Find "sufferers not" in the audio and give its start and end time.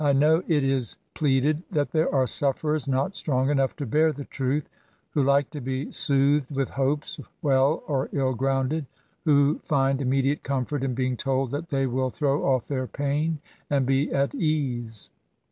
2.25-3.13